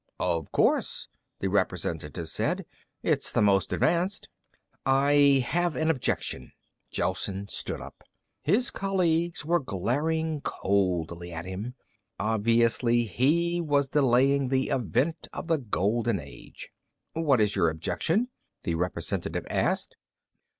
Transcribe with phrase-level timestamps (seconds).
[0.19, 1.09] "Of course,"
[1.41, 2.65] the representative said.
[3.03, 4.29] "It's the most advanced."
[4.83, 6.53] "I have an objection."
[6.91, 8.03] Gelsen stood up.
[8.41, 11.75] His colleagues were glaring coldly at him.
[12.19, 16.69] Obviously he was delaying the advent of the golden age.
[17.13, 18.29] "What is your objection?"
[18.63, 19.95] the representative asked.